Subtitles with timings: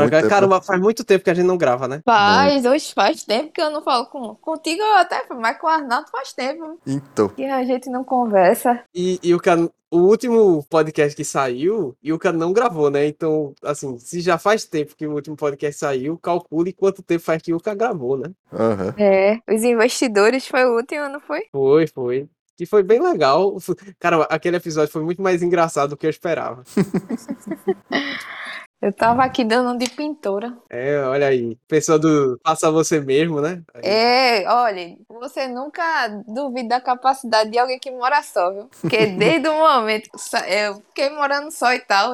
[0.00, 0.28] Muito tempo.
[0.28, 2.00] Caramba, faz muito tempo que a gente não grava, né?
[2.04, 4.34] Faz, hoje faz tempo que eu não falo com.
[4.36, 8.80] Contigo até, mas com o Arnaldo faz tempo Então, que a gente não conversa.
[8.94, 9.68] E, e o, Can...
[9.90, 13.06] o último podcast que saiu, e o Can não gravou, né?
[13.06, 17.40] Então, assim, se já faz tempo que o último podcast saiu, calcule quanto tempo faz
[17.42, 18.30] que o Can gravou, né?
[18.52, 18.94] aham.
[18.98, 21.42] É, os investidores foi o último, não foi?
[21.52, 22.28] Foi, foi.
[22.56, 23.56] Que foi bem legal.
[23.98, 26.62] Cara, aquele episódio foi muito mais engraçado do que eu esperava.
[28.80, 30.52] Eu tava aqui dando de pintora.
[30.68, 31.56] É, olha aí.
[31.66, 33.62] Pessoa do faça você mesmo, né?
[33.72, 33.80] Aí.
[33.82, 38.68] É, olha, você nunca duvida da capacidade de alguém que mora só, viu?
[38.80, 42.12] Porque desde o momento que eu fiquei morando só e tal,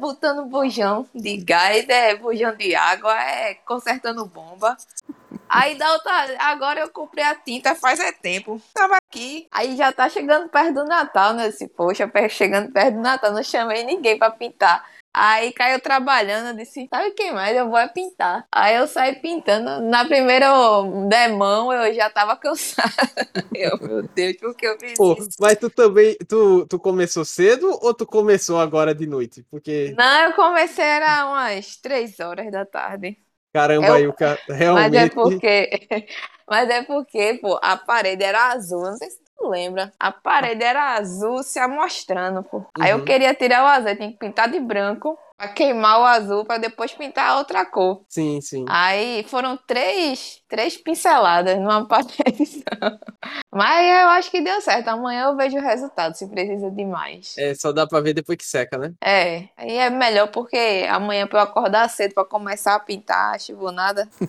[0.00, 4.76] botando bujão de gás, é bujão de água, é consertando bomba.
[5.48, 8.60] Aí da outra, agora eu comprei a tinta faz é tempo.
[8.72, 11.50] Tava aqui, aí já tá chegando perto do Natal, né?
[11.76, 14.84] Poxa, chegando perto do Natal, não chamei ninguém pra pintar.
[15.12, 17.56] Aí caiu trabalhando, eu disse, sabe o que mais?
[17.56, 18.46] Eu vou é pintar.
[18.52, 19.80] Aí eu saí pintando.
[19.82, 20.48] Na primeira
[21.08, 22.90] demão eu já tava cansada.
[23.54, 25.38] Eu, meu Deus, por que eu fiz Pô, isso?
[25.38, 29.42] mas tu também, tu, tu começou cedo ou tu começou agora de noite?
[29.50, 33.16] Porque, Não, eu comecei era umas três horas da tarde.
[33.52, 34.40] caramba, Eu- aí o cara
[34.72, 34.94] Mas realmente...
[34.94, 35.70] é porque.
[36.48, 38.82] Mas é porque, pô, a parede era azul.
[38.82, 39.20] Não sei se
[39.50, 39.92] lembra.
[39.98, 42.64] A parede era azul se amostrando, pô.
[42.78, 43.04] Aí eu Uhum.
[43.04, 45.18] queria tirar o azul, tinha que pintar de branco.
[45.36, 48.02] Pra queimar o azul, pra depois pintar a outra cor.
[48.10, 48.66] Sim, sim.
[48.68, 52.62] Aí foram três, três pinceladas numa parede.
[53.50, 54.88] Mas eu acho que deu certo.
[54.88, 57.34] Amanhã eu vejo o resultado, se precisa de mais.
[57.38, 58.92] É, só dá pra ver depois que seca, né?
[59.02, 63.72] É, aí é melhor porque amanhã pra eu acordar cedo pra começar a pintar, chuva
[63.72, 64.06] nada.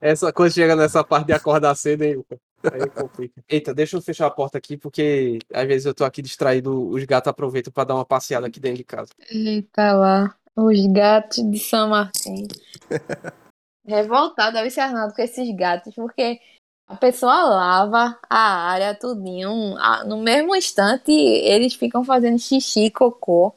[0.00, 2.36] Essa coisa chega nessa parte de acordar cedo, hein, Luca?
[2.72, 3.42] Aí complica.
[3.48, 7.04] Eita, deixa eu fechar a porta aqui, porque às vezes eu tô aqui distraído, os
[7.04, 9.10] gatos aproveitam pra dar uma passeada aqui dentro de casa.
[9.30, 12.48] Eita lá, os gatos de São Martin.
[13.84, 16.38] Revoltado, ser Arnaldo com esses gatos, porque
[16.86, 19.74] a pessoa lava a área tudinho,
[20.06, 23.54] no mesmo instante eles ficam fazendo xixi, cocô.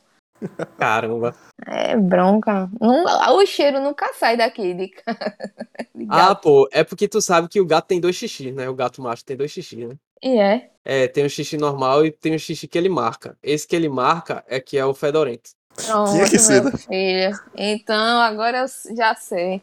[0.77, 1.33] Caramba.
[1.67, 2.69] É bronca.
[2.79, 5.15] Não, o cheiro nunca sai daqui de, ca-
[5.95, 8.69] de Ah, pô, é porque tu sabe que o gato tem dois xixi, né?
[8.69, 9.97] O gato macho tem dois xixi, né?
[10.21, 10.71] E é.
[10.85, 13.37] É, tem o xixi normal e tem o xixi que ele marca.
[13.43, 15.51] Esse que ele marca é que é o fedorento.
[15.75, 16.71] Pronto, Tinha que ser, meu né?
[16.71, 17.39] filho.
[17.53, 19.61] Então, agora eu já sei.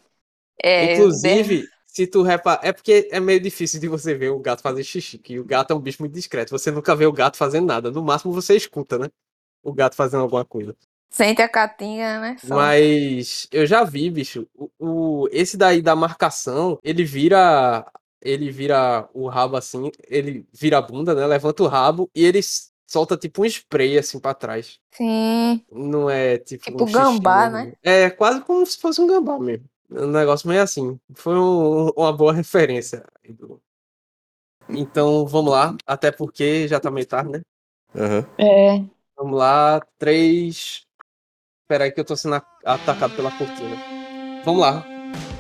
[0.63, 2.61] É, Inclusive, se tu reparar.
[2.65, 5.73] É porque é meio difícil de você ver o gato fazer xixi, que o gato
[5.73, 6.51] é um bicho muito discreto.
[6.51, 7.91] Você nunca vê o gato fazendo nada.
[7.91, 9.09] No máximo você escuta, né?
[9.63, 10.77] O gato fazendo alguma coisa.
[11.11, 12.37] Sente a catinha, né?
[12.39, 12.55] Só.
[12.57, 14.47] Mas eu já vi, bicho.
[14.55, 17.87] O, o- esse daí da marcação, ele vira.
[18.25, 21.27] Ele vira o rabo assim, ele vira a bunda, né?
[21.27, 22.41] Levanta o rabo e ele
[22.87, 24.79] solta tipo um spray assim pra trás.
[24.93, 25.65] Sim.
[25.71, 26.65] Não é tipo.
[26.65, 27.71] Tipo um xixi gambá, mesmo.
[27.71, 27.73] né?
[27.83, 29.65] É quase como se fosse um gambá mesmo.
[29.91, 30.99] Um negócio meio assim.
[31.15, 33.05] Foi um- uma boa referência.
[34.69, 37.43] Então vamos lá, até porque já tá meio tarde, né?
[37.95, 38.27] Aham.
[38.39, 38.92] É.
[39.17, 40.85] Vamos lá, três.
[41.63, 43.77] Espera aí que eu tô sendo atacado pela cortina.
[44.45, 44.85] Vamos lá.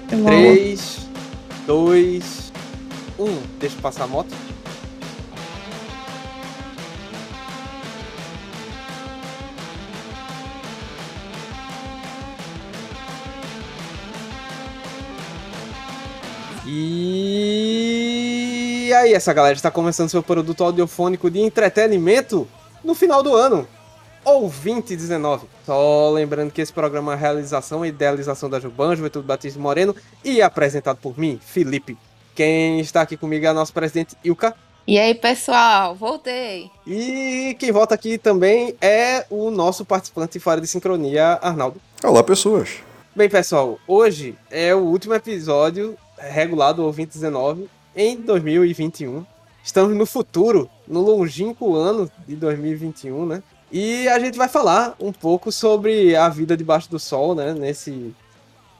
[0.08, 1.08] 3,
[1.66, 2.52] 2,
[3.18, 3.42] 1.
[3.58, 4.32] Deixa eu passar a moto.
[16.64, 22.48] E aí, essa galera está começando seu produto audiofônico de entretenimento
[22.84, 23.66] no final do ano.
[24.24, 25.46] Ou 2019.
[25.66, 29.94] Só lembrando que esse programa é a realização e idealização da Juban, Juventude Batista Moreno,
[30.24, 31.98] e é apresentado por mim, Felipe.
[32.34, 34.54] Quem está aqui comigo é a nossa presidente Ilka.
[34.86, 36.70] E aí, pessoal, voltei.
[36.86, 41.80] E quem volta aqui também é o nosso participante fora de sincronia, Arnaldo.
[42.02, 42.78] Olá, pessoas.
[43.14, 49.24] Bem, pessoal, hoje é o último episódio regular do 2019 em 2021.
[49.64, 53.42] Estamos no futuro, no longínquo ano de 2021, né?
[53.70, 57.54] E a gente vai falar um pouco sobre a vida debaixo do sol, né?
[57.54, 58.14] Nesse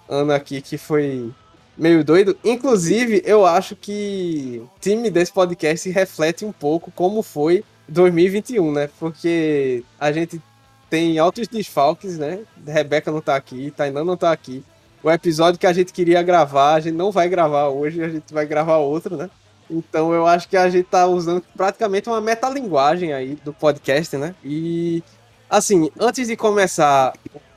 [0.09, 1.33] ano aqui que foi
[1.79, 2.37] meio doido.
[2.45, 8.91] Inclusive, eu acho que o time desse podcast reflete um pouco como foi 2021, né?
[8.99, 10.43] Porque a gente
[10.91, 12.41] tem altos desfalques, né?
[12.67, 14.65] Rebeca não tá aqui, Tainan não tá aqui.
[15.03, 18.33] O episódio que a gente queria gravar, a gente não vai gravar hoje, a gente
[18.33, 19.31] vai gravar outro, né?
[19.71, 24.35] Então eu acho que a gente tá usando praticamente uma metalinguagem aí do podcast, né?
[24.45, 25.03] E
[25.49, 27.13] assim, antes de começar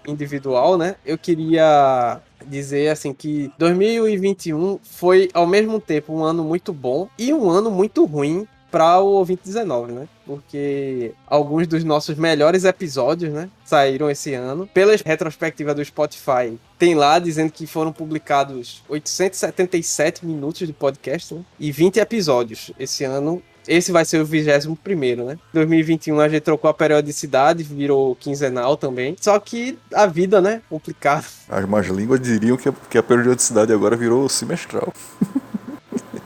[0.07, 0.95] individual, né?
[1.05, 7.33] Eu queria dizer assim que 2021 foi ao mesmo tempo um ano muito bom e
[7.33, 10.05] um ano muito ruim para o ouvinte 19, né?
[10.25, 14.67] Porque alguns dos nossos melhores episódios, né, saíram esse ano.
[14.67, 21.45] Pela retrospectiva do Spotify, tem lá dizendo que foram publicados 877 minutos de podcast né?
[21.57, 25.39] e 20 episódios esse ano esse vai ser o 21 primeiro, né?
[25.53, 29.15] 2021 a gente trocou a periodicidade, virou quinzenal também.
[29.19, 30.61] Só que a vida, né?
[30.69, 31.25] Complicado.
[31.49, 34.93] As más línguas diriam que a periodicidade agora virou semestral.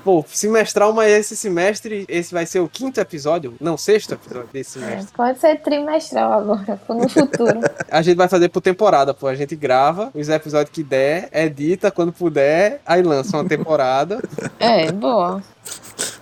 [0.03, 4.79] Pô, semestral, mas esse semestre, esse vai ser o quinto episódio, não, sexto episódio desse
[4.79, 5.13] É, semestre.
[5.15, 7.59] pode ser trimestral agora, no futuro.
[7.91, 9.27] A gente vai fazer por temporada, pô.
[9.27, 14.21] A gente grava os episódios que der, edita quando puder, aí lança uma temporada.
[14.59, 15.43] é, boa.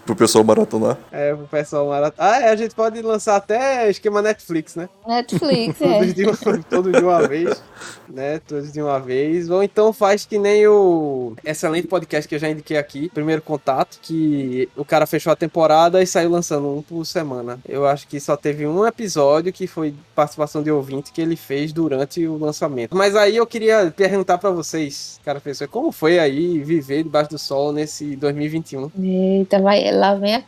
[0.08, 0.98] Pro pessoal maratonar.
[1.12, 2.14] É, pro pessoal marat...
[2.18, 4.88] Ah, é, a gente pode lançar até esquema Netflix, né?
[5.06, 6.14] Netflix, Todos é.
[6.14, 7.64] de, uma, todos de uma vez,
[8.08, 8.40] né?
[8.48, 9.50] Todos de uma vez.
[9.50, 14.00] Ou então faz que nem o excelente podcast que eu já indiquei aqui, Primeiro Contato,
[14.02, 17.60] que o cara fechou a temporada e saiu lançando um por semana.
[17.68, 21.74] Eu acho que só teve um episódio que foi participação de ouvinte que ele fez
[21.74, 22.96] durante o lançamento.
[22.96, 27.38] Mas aí eu queria perguntar pra vocês, cara, pessoa, como foi aí viver debaixo do
[27.38, 28.90] sol nesse 2021?
[28.98, 30.44] Eita, vai, lá vem a,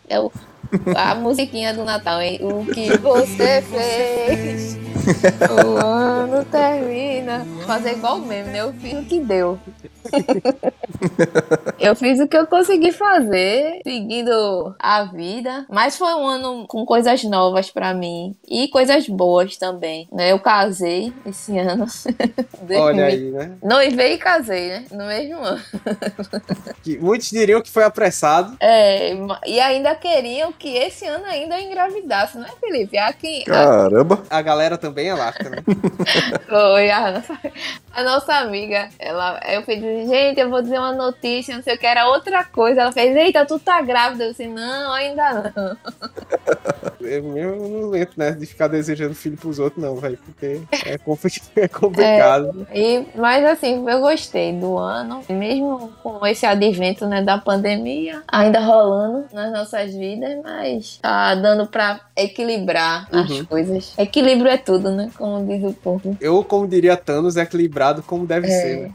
[1.11, 2.39] a musiquinha do Natal, hein?
[2.41, 4.88] O que você fez?
[5.49, 7.45] O ano termina.
[7.65, 8.61] Fazer igual o meme, né?
[8.61, 9.59] Eu fiz o que deu.
[11.79, 15.65] Eu fiz o que eu consegui fazer, seguindo a vida.
[15.69, 18.35] Mas foi um ano com coisas novas pra mim.
[18.47, 20.31] E coisas boas também, né?
[20.31, 21.85] Eu casei esse ano.
[22.77, 23.51] Olha aí, né?
[23.63, 24.85] Noivei e casei, né?
[24.91, 25.61] No mesmo ano.
[26.83, 28.57] Que muitos diriam que foi apressado.
[28.59, 29.13] É,
[29.45, 32.97] e ainda queriam que esse ano ainda eu engravidasse, não é, Felipe?
[32.97, 34.23] Aqui, a, Caramba!
[34.29, 35.57] A galera também é lasca, né?
[36.47, 37.37] foi a, nossa,
[37.93, 41.77] a nossa amiga, ela, eu fiz, gente, eu vou dizer uma notícia, não sei o
[41.77, 42.81] que, era outra coisa.
[42.81, 44.25] Ela fez, eita, tu tá grávida?
[44.25, 45.77] Eu disse, não, ainda não.
[47.01, 50.17] Eu mesmo não entro nessa de ficar desejando filho pros outros, não, velho.
[50.23, 52.67] Porque é, compli- é complicado.
[52.73, 58.59] E, mas assim, eu gostei do ano, mesmo com esse advento né, da pandemia, ainda
[58.59, 63.45] rolando nas nossas vidas, mas tá dando pra equilibrar as Uhum.
[63.45, 63.93] coisas.
[63.97, 65.09] Equilíbrio é tudo, né?
[65.17, 66.15] Como diz o povo.
[66.21, 68.49] Eu, como diria Thanos, é equilibrado como deve É.
[68.51, 68.77] ser.
[68.81, 68.91] né?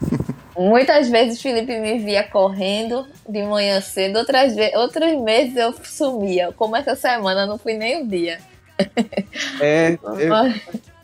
[0.57, 6.53] Muitas vezes Felipe me via correndo de manhã cedo, outras, ve outros meses eu sumia.
[6.55, 8.37] Como essa semana, não fui nem um dia.
[9.59, 10.53] É, eu-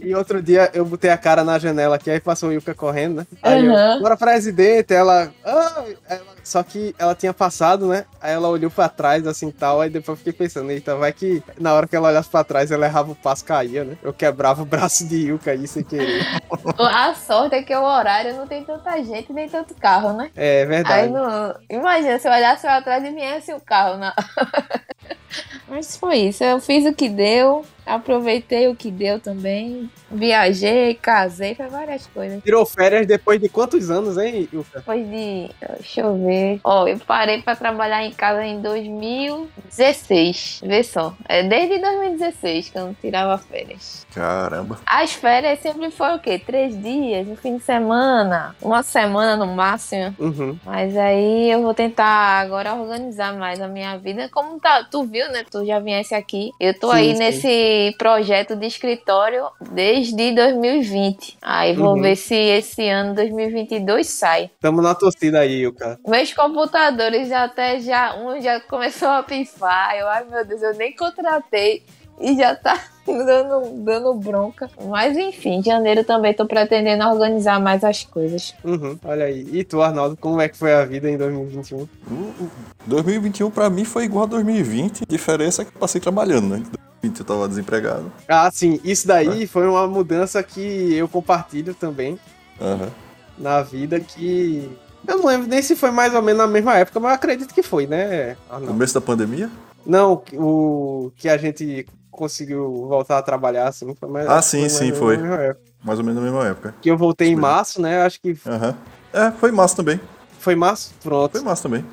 [0.02, 3.18] e outro dia eu botei a cara na janela aqui, aí passou o Yuka correndo,
[3.18, 3.28] né?
[3.42, 4.00] Aí eu, Aham.
[4.02, 8.04] bora presidente, ela, "Ah", ela- Só que ela tinha passado, né?
[8.20, 11.44] Aí ela olhou pra trás, assim, tal, aí depois eu fiquei pensando, eita, vai que
[11.60, 13.96] na hora que ela olhasse pra trás, ela errava o passo, caía, né?
[14.02, 16.26] Eu quebrava o braço de Yuka aí sem querer.
[16.80, 20.32] A sorte é que o horário não tem tanta gente nem tanto carro, né?
[20.36, 21.10] É Aí verdade.
[21.10, 21.56] não.
[21.70, 24.12] Imagina se eu olhasse pra trás e viesse o carro na.
[25.70, 26.44] Mas foi isso.
[26.44, 29.90] Eu fiz o que deu, aproveitei o que deu também.
[30.10, 32.44] Viajei, casei, foi várias coisas.
[32.44, 34.80] Tirou férias depois de quantos anos, hein, Yuka?
[34.80, 35.50] Depois de.
[35.78, 36.60] Deixa eu ver.
[36.64, 40.62] Ó, eu parei pra trabalhar em casa em 2016.
[40.64, 41.16] Vê só.
[41.28, 44.06] É desde 2016 que eu não tirava férias.
[44.14, 44.80] Caramba!
[44.86, 46.40] As férias sempre foi o quê?
[46.40, 50.16] Três dias, um fim de semana, uma semana no máximo.
[50.20, 50.58] Uhum.
[50.66, 54.30] Mas aí eu vou tentar agora organizar mais a minha vida.
[54.30, 55.44] Como tá, tu viu, né?
[55.50, 56.52] Tu já viesse aqui.
[56.60, 57.20] Eu tô Sim, aí sim.
[57.20, 61.38] nesse projeto de escritório desde 2020.
[61.42, 62.02] Aí vou Uhum.
[62.02, 64.50] ver se esse ano 2022 sai.
[64.60, 66.00] Tamo na torcida aí, Yuka.
[66.08, 69.96] Meus computadores já até já um já começou a pifar.
[69.96, 71.84] Eu, ai meu Deus, eu nem contratei
[72.20, 74.70] e já tá dando, dando bronca.
[74.90, 78.54] Mas enfim, janeiro também tô pretendendo organizar mais as coisas.
[78.64, 79.48] Uhum, olha aí.
[79.52, 81.80] E tu, Arnaldo, como é que foi a vida em 2021?
[81.80, 82.52] O- o
[82.86, 85.02] 2021 pra mim foi igual a 2020.
[85.08, 86.64] Diferença é que eu passei trabalhando, né?
[87.04, 88.12] Em 2020 eu tava desempregado.
[88.28, 92.20] Ah, sim, isso daí foi uma mudança que eu compartilho também
[92.60, 92.90] Aham.
[93.38, 94.70] na vida que.
[95.08, 97.54] Eu não lembro nem se foi mais ou menos na mesma época, mas eu acredito
[97.56, 98.68] que foi, né, Arnaldo?
[98.68, 99.50] Começo da pandemia?
[99.84, 104.28] Não, o que a gente conseguiu voltar a trabalhar, assim, foi mais.
[104.28, 105.18] Ah, sim, sim, foi.
[105.18, 105.66] na mesma época.
[105.84, 106.76] Mais ou menos na mesma época.
[106.80, 107.52] Que eu voltei em Isso mesmo.
[107.52, 108.04] março, né?
[108.04, 108.76] Acho que Aham.
[109.12, 110.00] É, foi massa também.
[110.40, 111.32] foi março, pronto.
[111.32, 111.84] Foi massa também.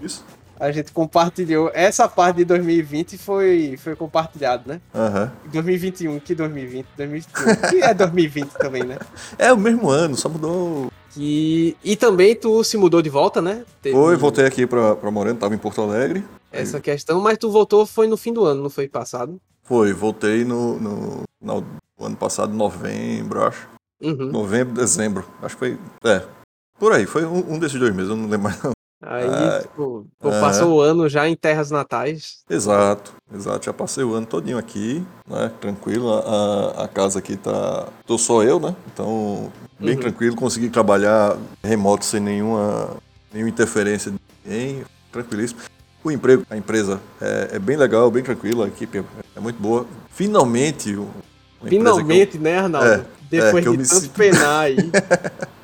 [0.00, 0.24] Isso.
[0.64, 1.70] A gente compartilhou.
[1.74, 4.80] Essa parte de 2020 foi, foi compartilhado, né?
[4.94, 5.30] Aham.
[5.52, 6.86] 2021, que 2020?
[6.96, 7.68] 2021.
[7.68, 8.98] Que é 2020 também, né?
[9.38, 10.90] É o mesmo ano, só mudou.
[11.10, 11.76] Que...
[11.84, 13.62] E também tu se mudou de volta, né?
[13.82, 16.24] Teve Foi, voltei aqui pra, pra Moreno, tava em Porto Alegre.
[16.50, 19.38] Essa questão, mas tu voltou foi no fim do ano, não foi passado?
[19.64, 21.66] Foi, voltei no, no, no
[22.00, 23.68] ano passado, novembro, acho.
[24.02, 24.30] Uhum.
[24.30, 25.26] Novembro, dezembro.
[25.42, 25.78] Acho que foi.
[26.04, 26.22] É.
[26.78, 28.62] Por aí, foi um, um desses dois meses, eu não lembro mais.
[28.62, 28.73] Não.
[29.06, 30.40] Aí, Ah, tipo, pô, aham.
[30.40, 32.38] passou o ano já em terras natais.
[32.48, 33.66] Exato, exato.
[33.66, 35.50] Já passei o ano todinho aqui, né?
[35.60, 36.10] Tranquilo.
[36.12, 37.88] A, a casa aqui tá.
[38.06, 38.74] Tô só eu, né?
[38.92, 40.00] Então, bem Uhum.
[40.00, 40.36] tranquilo.
[40.36, 42.96] Consegui trabalhar remoto sem nenhuma,
[43.32, 44.84] nenhuma interferência de ninguém.
[45.12, 45.60] Tranquilíssimo.
[46.02, 48.64] O emprego, a empresa é, é bem legal, bem tranquila.
[48.66, 49.04] A equipe é,
[49.36, 49.86] é muito boa.
[50.10, 51.08] Finalmente, que eu-
[51.68, 52.86] Finalmente, né, Arnaldo?
[52.88, 54.76] É, Depois é, eu de tanto penar aí.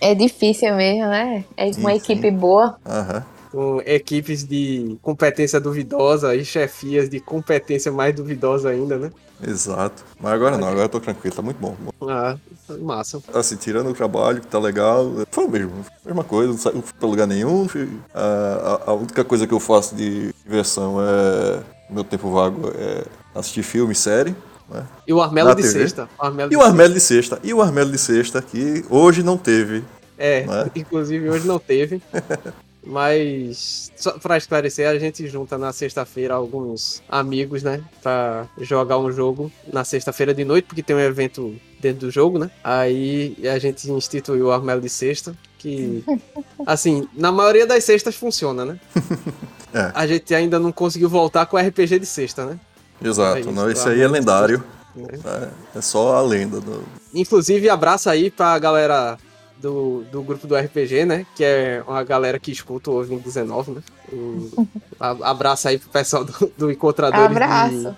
[0.00, 1.44] É difícil mesmo, né?
[1.56, 1.90] É uma Sim, sim.
[1.96, 2.76] equipe boa.
[2.84, 3.24] Aham.
[3.52, 9.12] com equipes de competência duvidosa e chefias de competência mais duvidosa ainda, né?
[9.46, 10.02] Exato.
[10.18, 11.74] Mas agora não, agora eu tô tranquilo, tá muito bom.
[12.08, 12.36] Ah,
[12.80, 13.20] massa.
[13.34, 15.72] Assim, tirando o trabalho, que tá legal, foi o mesmo.
[16.04, 17.68] Mesma coisa, não fui pra lugar nenhum.
[17.68, 21.60] fui- A, a- a única coisa que eu faço de diversão é.
[21.90, 24.34] Meu tempo vago é assistir filme, série.
[24.72, 24.86] Né?
[25.06, 25.68] E o Armelo de TV.
[25.80, 26.08] sexta.
[26.18, 27.38] O Armelo E de o Armelo de Sexta.
[27.42, 29.84] E o Armelo de Sexta, que hoje não teve.
[30.18, 30.70] É, Não é?
[30.76, 32.00] inclusive hoje não teve.
[32.84, 37.80] Mas, só pra esclarecer, a gente junta na sexta-feira alguns amigos, né?
[38.02, 42.40] Pra jogar um jogo na sexta-feira de noite, porque tem um evento dentro do jogo,
[42.40, 42.50] né?
[42.64, 46.02] Aí a gente instituiu o Armelo de Sexta, que,
[46.66, 48.80] assim, na maioria das sextas funciona, né?
[49.72, 49.92] É.
[49.94, 52.58] A gente ainda não conseguiu voltar com o RPG de sexta, né?
[53.08, 53.36] Exato.
[53.38, 54.62] É isso, não, esse o aí é lendário.
[54.94, 55.06] né?
[55.74, 56.60] É, é só a lenda.
[56.60, 59.16] do- Inclusive, abraço aí pra galera
[59.58, 61.26] do, do grupo do RPG, né?
[61.36, 63.82] Que é uma galera que escuta o Ouvinte 19, né?
[64.98, 67.90] A- abraço aí pro pessoal do, do Encontradores Abraço.
[67.90, 67.96] de...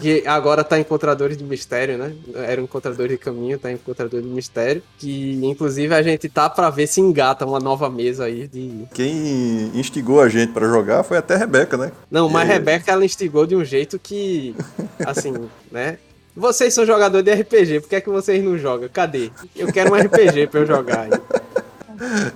[0.00, 2.14] Que agora tá Encontradores de Mistério, né?
[2.34, 4.82] Era um Encontrador de Caminho, tá Encontrador de Mistério.
[4.98, 8.84] Que, inclusive, a gente tá pra ver se engata uma nova mesa aí de...
[8.92, 11.92] Quem instigou a gente pra jogar foi até a Rebeca, né?
[12.10, 12.54] Não, mas É.
[12.54, 14.54] Rebeca, ela instigou de um jeito que...
[15.04, 15.32] Assim,
[15.70, 15.98] né?
[16.34, 18.88] Vocês são jogadores de RPG, por que é que vocês não jogam?
[18.92, 19.30] Cadê?
[19.54, 21.10] Eu quero um RPG pra eu jogar aí.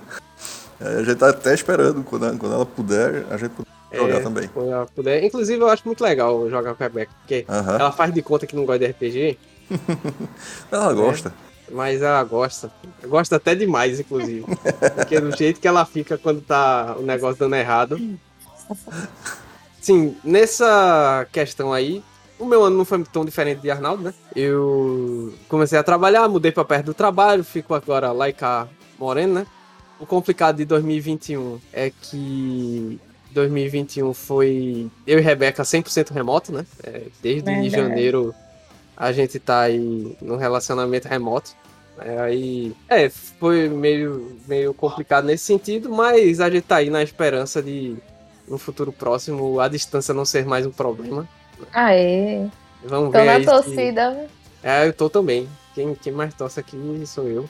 [0.83, 4.15] É, a gente tá até esperando quando ela, quando ela puder, a gente puder jogar
[4.15, 4.47] É, também.
[4.47, 5.23] quando ela puder.
[5.23, 7.75] Inclusive, eu acho muito legal jogar com a Rebeca, porque Aham.
[7.79, 9.37] ela faz de conta que não gosta de RPG,
[10.71, 11.33] Ela gosta.
[11.71, 12.71] mas ela gosta.
[13.05, 14.45] Gosta até demais, inclusive.
[14.95, 17.97] porque do jeito que ela fica quando tá o negócio dando errado.
[19.81, 22.03] Sim, nessa questão aí,
[22.37, 24.13] o meu ano não foi tão diferente de Arnaldo, né?
[24.35, 28.67] Eu comecei a trabalhar, mudei pra perto do trabalho, fico agora lá e cá
[28.99, 29.47] morando, né?
[29.99, 32.99] O complicado de 2021 é que
[33.31, 36.65] 2021 foi eu e Rebeca 100% remoto, né?
[36.83, 37.69] É, desde Verdade.
[37.69, 38.35] janeiro
[38.95, 41.51] a gente tá aí no relacionamento remoto.
[41.99, 47.03] É, aí, é, foi meio, meio complicado nesse sentido, mas a gente tá aí na
[47.03, 47.95] esperança de,
[48.47, 51.27] no futuro próximo, a distância não ser mais um problema.
[51.73, 52.47] Aê.
[52.83, 53.43] Vamos Tô ver na aí.
[53.43, 54.27] se- torcida.
[54.63, 55.47] é, eu tô também.
[55.75, 57.47] Quem, quem mais torce aqui sou eu.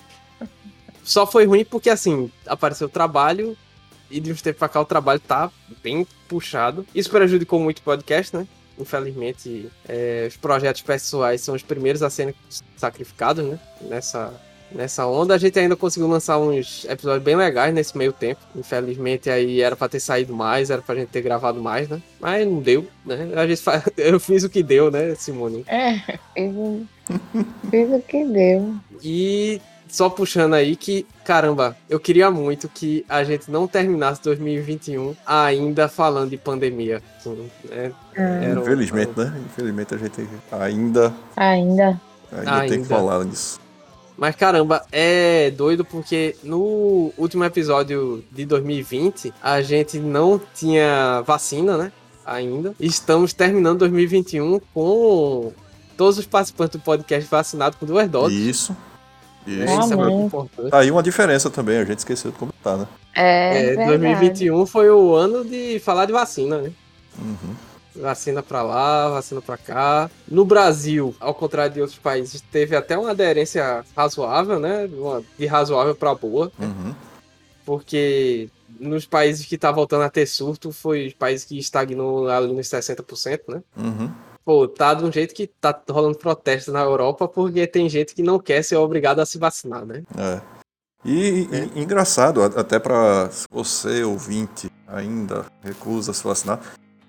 [1.03, 3.57] Só foi ruim porque, assim, apareceu o trabalho
[4.11, 5.49] e de uns tempos pra cá o trabalho tá
[5.83, 6.85] bem puxado.
[6.93, 8.47] Isso prejudicou muito o podcast, né?
[8.79, 12.33] Infelizmente, é, os projetos pessoais são os primeiros a serem
[12.75, 13.59] sacrificados, né?
[13.81, 14.33] Nessa,
[14.71, 15.35] nessa onda.
[15.35, 18.41] A gente ainda conseguiu lançar uns episódios bem legais nesse meio tempo.
[18.55, 22.01] Infelizmente, aí era pra ter saído mais, era pra gente ter gravado mais, né?
[22.19, 23.29] Mas não deu, né?
[23.35, 23.61] A gente
[23.97, 25.63] Eu fiz o que deu, né, Simone?
[25.67, 25.99] É,
[26.33, 26.87] fiz, o-
[27.69, 28.75] fiz o que deu.
[29.03, 29.61] E
[29.91, 35.87] só puxando aí que, caramba, eu queria muito que a gente não terminasse 2021 ainda
[35.89, 37.01] falando de pandemia.
[37.19, 37.91] assim, né?
[38.15, 39.33] Era um- Infelizmente, né?
[39.45, 42.01] Infelizmente a gente ainda, Ainda.
[42.31, 42.85] ainda, tem que Ainda.
[42.87, 43.59] falar nisso.
[44.17, 51.75] Mas caramba, é doido porque no último episódio de 2020 a gente não tinha vacina,
[51.75, 51.91] né?
[52.25, 52.73] Ainda.
[52.79, 55.51] Estamos terminando 2021 com
[55.97, 58.37] todos os participantes do podcast vacinados com duas doses.
[58.37, 58.77] Isso.
[59.47, 59.65] Né?
[59.65, 59.79] Isso.
[59.81, 60.69] Isso é muito importante.
[60.69, 62.87] Tá aí uma diferença também, a gente esqueceu de comentar, né?
[63.13, 63.89] É, É, verdade.
[63.89, 66.71] 2021 foi o ano de falar de vacina, né?
[67.19, 67.55] Uhum.
[67.93, 70.09] Vacina pra lá, vacina pra cá.
[70.27, 74.89] No Brasil, ao contrário de outros países, teve até uma aderência razoável, né?
[75.37, 76.95] De razoável pra boa, Uhum.
[77.65, 82.51] porque nos países que tá voltando a ter surto, foi os países que estagnou ali
[82.53, 83.61] nos 60%, né?
[83.77, 84.09] Uhum.
[84.43, 88.23] Pô, tá de um jeito que tá rolando protesto na Europa porque tem gente que
[88.23, 90.03] não quer ser obrigado a se vacinar, né?
[90.17, 90.41] É.
[91.05, 96.59] E, e- engraçado, até para você ouvinte ainda recusa se vacinar,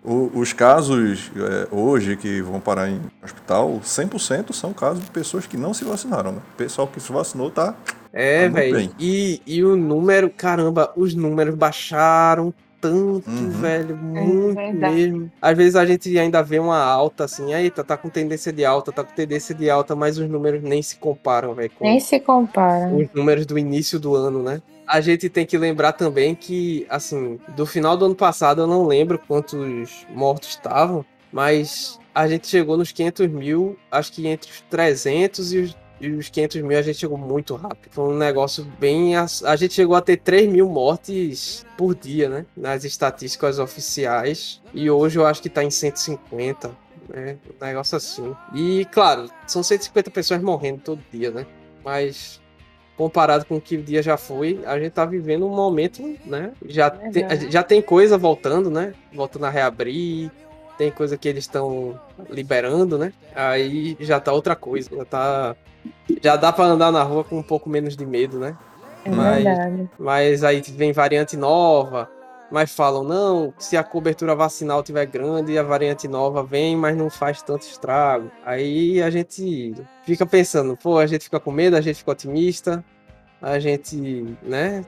[0.05, 5.47] o- os casos é, hoje que vão parar em hospital, 100% são casos de pessoas
[5.47, 6.43] que não se vacinaram, né?
[6.55, 7.75] O pessoal que se vacinou tá.
[8.13, 8.95] É, Tá velho.
[8.99, 13.51] E, e o número, caramba, os números baixaram tanto, Uhum.
[13.51, 14.95] velho, muito verdade.
[14.95, 15.33] mesmo.
[15.41, 18.91] Às vezes a gente ainda vê uma alta assim, eita, tá com tendência de alta,
[18.93, 22.19] tá com tendência de alta, mas os números nem se comparam, velho, com Nem se
[22.21, 22.93] compara.
[22.93, 24.61] os números do início do ano, né?
[24.87, 28.85] A gente tem que lembrar também que, assim, do final do ano passado eu não
[28.87, 34.61] lembro quantos mortos estavam, mas a gente chegou nos 500 mil, acho que entre os
[34.69, 37.93] 300 e os, e os 500 mil a gente chegou muito rápido.
[37.93, 39.15] Foi um negócio bem.
[39.17, 42.47] A gente chegou a ter 3 mil mortes por dia, né?
[42.57, 44.61] Nas estatísticas oficiais.
[44.75, 46.71] E hoje eu acho que tá em 150.
[47.09, 47.39] Né?
[47.61, 48.35] Um negócio assim.
[48.53, 51.47] E, claro, são 150 pessoas morrendo todo dia, né?
[51.85, 52.43] Mas
[52.97, 56.53] comparado com o que o dia já foi, a gente tá vivendo um momento, né?
[56.67, 57.51] Já, tem, Verdade.
[57.51, 58.93] já tem coisa voltando, né?
[59.13, 60.31] Voltando a reabrir,
[60.77, 63.13] tem coisa que eles estão liberando, né?
[63.35, 65.57] Aí já tá outra coisa, já tá.
[66.23, 68.57] Já dá pra andar na rua com um pouco menos de medo, né?
[69.05, 69.91] É Mas- verdade.
[69.99, 72.09] Mas aí vem variante nova,
[72.51, 77.09] mas falam, não, se a cobertura vacinal tiver grande, a variante nova vem, mas não
[77.11, 78.31] faz tanto estrago.
[78.45, 79.75] Aí a gente
[80.05, 82.85] fica pensando, pô, a gente fica com medo, a gente fica otimista,
[83.41, 84.85] a gente, né?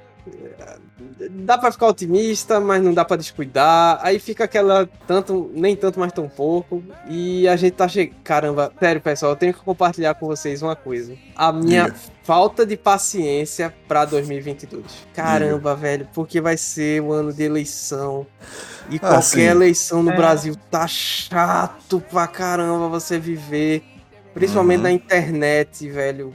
[1.30, 3.98] Dá pra ficar otimista, mas não dá pra descuidar.
[4.02, 6.82] Aí fica aquela tanto, nem tanto, mas tão pouco.
[7.08, 8.16] E a gente tá chegando.
[8.24, 11.14] Caramba, sério, pessoal, eu tenho que compartilhar com vocês uma coisa.
[11.36, 11.96] A minha Diga.
[12.22, 14.84] falta de paciência pra 2022.
[15.14, 18.26] Caramba, velho, porque vai ser o ano de eleição.
[18.90, 19.40] E Ah, qualquer sim.
[19.42, 20.16] eleição no É.
[20.16, 23.82] Brasil tá chato pra caramba você viver.
[24.32, 24.82] Principalmente Uhum.
[24.84, 26.32] na internet, velho.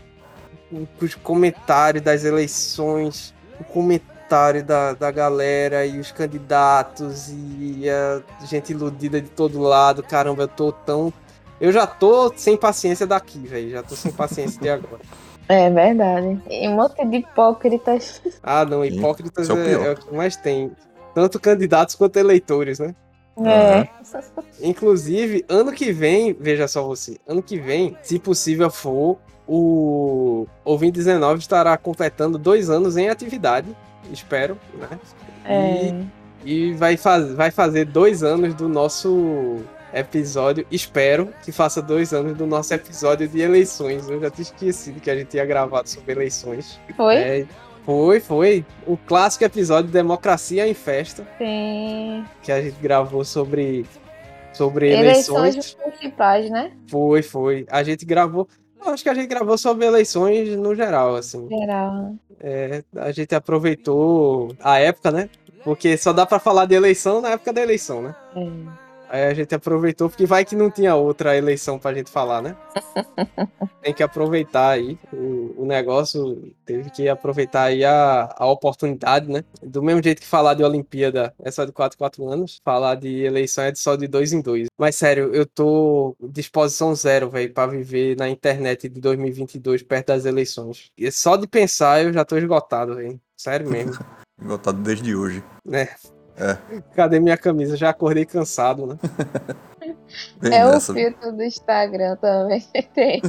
[1.02, 8.72] Os comentários das eleições, o comentário da, da galera e os candidatos e a gente
[8.72, 10.04] iludida de todo lado.
[10.04, 11.12] Caramba, eu tô tão.
[11.60, 13.72] Eu já tô sem paciência daqui, velho.
[13.72, 15.02] Já tô sem paciência de agora.
[15.52, 16.40] É verdade.
[16.48, 18.22] E um monte de hipócritas.
[18.44, 20.72] Ah, não, hipócritas é o é, é o que mais tem.
[21.16, 22.94] Tanto candidatos quanto eleitores, né?
[23.44, 23.88] É.
[24.62, 29.18] Inclusive, ano que vem, veja só você, ano que vem, se possível for,
[29.52, 33.76] o Ouvinte 19 estará completando dois anos em atividade,
[34.14, 35.00] espero, né?
[35.44, 36.04] É.
[36.46, 39.58] E vai, faz, vai fazer dois anos do nosso
[39.92, 44.08] episódio, espero que faça dois anos do nosso episódio de eleições.
[44.08, 46.80] Eu já tinha esquecido que a gente tinha gravado sobre eleições.
[46.96, 47.16] Foi?
[47.16, 47.46] É,
[47.84, 48.64] foi, foi.
[48.86, 52.24] O clássico episódio Democracia em Festa, Sim.
[52.44, 53.84] que a gente gravou sobre,
[54.54, 55.78] sobre Eleições eleições.
[55.84, 56.72] municipais, né?
[56.88, 57.66] Foi, foi.
[57.68, 58.48] A gente gravou.
[58.80, 61.48] Eu acho que a gente gravou sobre eleições no geral, assim.
[61.50, 62.16] Geral.
[62.40, 65.30] É, a gente aproveitou a época, né?
[65.64, 68.16] Porque só dá pra falar de eleição na época da eleição, né?
[68.36, 68.89] É.
[69.10, 72.56] Aí a gente aproveitou, porque vai que não tinha outra eleição pra gente falar, né?
[73.82, 79.44] Tem que aproveitar aí o, o negócio, teve que aproveitar aí a, a oportunidade, né?
[79.64, 83.24] Do mesmo jeito que falar de Olimpíada é só de 4 4 anos, falar de
[83.24, 84.68] eleição é só de dois em dois.
[84.78, 90.26] Mas sério, eu tô disposição zero, velho, pra viver na internet de 2022 perto das
[90.26, 90.92] eleições.
[90.98, 93.20] E só de pensar eu já tô esgotado, velho.
[93.36, 93.94] Sério mesmo.
[94.42, 95.44] Gotado desde hoje.
[95.66, 95.90] né?
[96.40, 96.58] É.
[96.96, 97.76] Cadê minha camisa?
[97.76, 98.98] Já acordei cansado, né?
[100.40, 100.94] Bem É o nessa.
[100.94, 102.62] filtro do Instagram também.
[102.96, 103.22] Tem.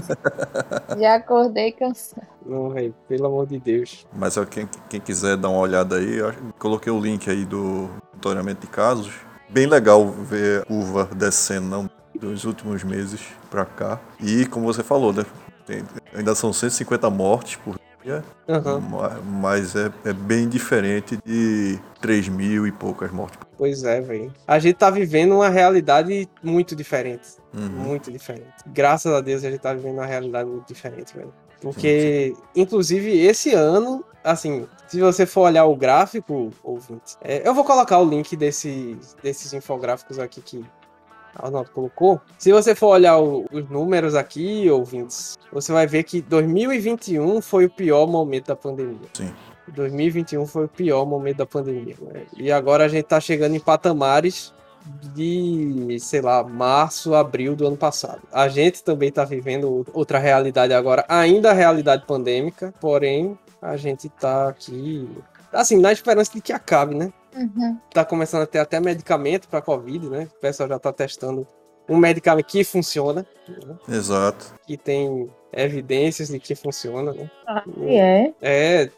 [0.98, 2.26] Já acordei cansado.
[2.46, 4.06] Não, velho, pelo amor de Deus.
[4.12, 6.18] Mas ó, quem, quem quiser dar uma olhada aí,
[6.58, 9.12] coloquei o link aí do monitoramento de casos.
[9.48, 13.20] Bem legal ver a curva descendo não, dos últimos meses
[13.50, 13.98] pra cá.
[14.20, 15.24] E como você falou, né?
[15.66, 15.82] tem-
[16.14, 17.76] ainda são 150 mortes por
[18.48, 23.38] Aham, ma- mas é, é bem diferente de 3 mil e poucas mortes.
[23.58, 24.32] pois é, velho.
[24.46, 27.28] A gente tá vivendo uma realidade muito diferente.
[27.54, 27.68] Uhum.
[27.68, 28.46] Muito diferente.
[28.66, 31.32] Graças a Deus a gente tá vivendo uma realidade muito diferente, velho.
[31.60, 37.64] Porque, inclusive, esse ano, assim, se você for olhar o gráfico, ouvinte, é, eu vou
[37.64, 40.64] colocar o link desse, desses infográficos aqui que
[41.36, 42.20] Arnaldo colocou.
[42.38, 47.66] Se você for olhar o- os números aqui, ouvintes, você vai ver que 2021 foi
[47.66, 49.08] o pior momento da pandemia.
[49.14, 49.32] Sim.
[49.68, 51.96] 2021 foi o pior momento da pandemia.
[52.00, 52.22] né?
[52.36, 54.52] E agora a gente tá chegando em patamares
[55.14, 58.20] de, sei lá, março, abril do ano passado.
[58.32, 64.08] A gente também tá vivendo outra realidade agora, ainda a realidade pandêmica, porém a gente
[64.08, 65.08] tá aqui,
[65.52, 67.12] assim, na esperança de que acabe, né?
[67.34, 67.78] Uhum.
[67.92, 70.28] Tá começando a ter até medicamento para Covid, né?
[70.36, 71.46] O pessoal já tá testando
[71.88, 73.78] um medicamento que funciona, né?
[73.88, 74.54] Exato.
[74.66, 77.30] que tem evidências de que funciona, né?
[77.46, 78.32] Ah, é.
[78.40, 78.90] É,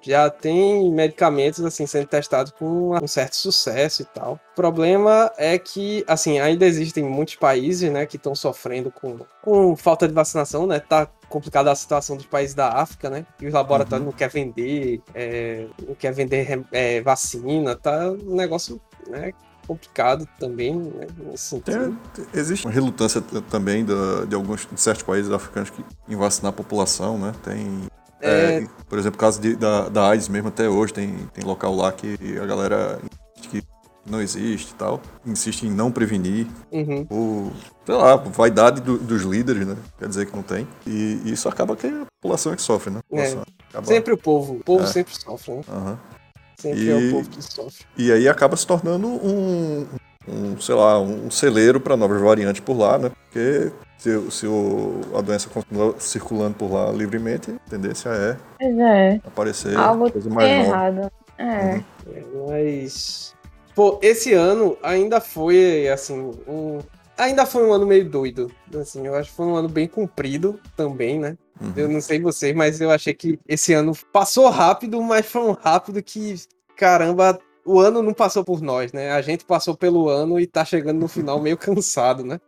[0.00, 4.34] já tem medicamentos assim sendo testados com um certo sucesso e tal.
[4.52, 9.74] O problema é que, assim, ainda existem muitos países, né, que estão sofrendo com, com
[9.76, 10.78] falta de vacinação, né?
[10.78, 13.26] Tá complicada a situação dos países da África, né?
[13.40, 18.80] E os laboratórios não querem vender, é, não quer vender é, vacina, tá um negócio,
[19.08, 19.32] né?
[19.66, 21.06] Complicado também, né?
[21.18, 21.96] nesse sentido.
[22.32, 26.52] Existe uma relutância também da- de alguns de certos países africanos que, em vacinar a
[26.56, 27.32] população, né?
[27.42, 27.82] Tem.
[28.20, 28.58] É.
[28.62, 31.74] é, por exemplo, o caso de- da, da AIDS mesmo, até hoje, tem, tem local
[31.74, 32.98] lá que a galera
[33.42, 33.62] que
[34.08, 37.04] não existe e tal, insiste em não prevenir, Uhum.
[37.04, 37.52] por,
[37.84, 39.76] sei lá, vaidade do- dos líderes, né?
[39.98, 40.66] Quer dizer que não tem.
[40.86, 43.00] E isso acaba que a população é que sofre, né?
[43.68, 44.86] Acaba- Sempre o povo, o povo É.
[44.86, 45.62] sempre sofre, né?
[45.68, 45.98] Aham.
[46.56, 47.84] Sempre E- é o povo que sofre.
[47.96, 49.86] E aí acaba se tornando um,
[50.28, 53.10] um, sei lá, um celeiro para novas variantes por lá, né?
[53.24, 58.36] Porque se, o- se o- a doença continua circulando por lá livremente, a tendência é
[58.60, 59.20] é.
[59.24, 60.68] aparecer Algo coisa mais nova.
[60.68, 61.12] errado.
[61.38, 61.74] É.
[61.74, 61.84] Uhum.
[62.14, 63.34] É, mas.
[63.74, 66.78] Pô, esse ano ainda foi, assim, um.
[67.18, 68.50] Ainda foi um ano meio doido.
[68.80, 71.36] Assim, eu acho que foi um ano bem comprido também, né?
[71.60, 71.72] Uhum.
[71.76, 75.52] Eu não sei vocês, mas eu achei que esse ano passou rápido, mas foi um
[75.52, 76.34] rápido que,
[76.76, 79.12] caramba, o ano não passou por nós, né?
[79.12, 82.38] A gente passou pelo ano e tá chegando no final meio cansado, né?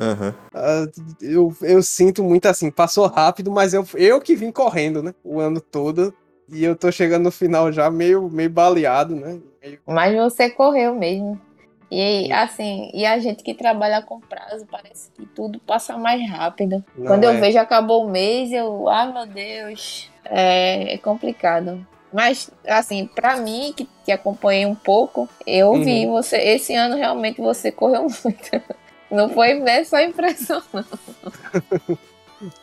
[0.00, 0.34] Aham.
[0.52, 0.86] Ah,
[1.20, 5.14] eu, eu sinto muito assim, passou rápido, mas eu, eu que vim correndo, né?
[5.22, 6.12] O ano todo.
[6.48, 9.40] E eu tô chegando no final já meio, meio baleado, né?
[9.62, 11.40] Meio- Mas você correu mesmo.
[11.90, 16.84] E assim, e a gente que trabalha com prazo, parece que tudo passa mais rápido.
[16.96, 17.28] Não Quando é.
[17.28, 21.86] eu vejo acabou o mês, eu, ai meu Deus, é, é complicado.
[22.12, 25.84] Mas, assim, pra mim, que, que acompanhei um pouco, eu Uhum.
[25.84, 28.62] vi você, esse ano realmente você correu muito.
[29.10, 30.84] Não foi né, só impressão, não.